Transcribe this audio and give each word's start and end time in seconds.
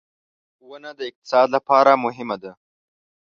•ونه 0.69 0.91
د 0.97 0.99
اقتصاد 1.09 1.47
لپاره 1.55 1.91
مهمه 2.05 2.37
ده. 2.43 2.51